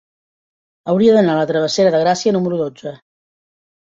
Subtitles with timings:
[0.93, 2.97] Hauria d'anar a la travessera de Gràcia número dotze.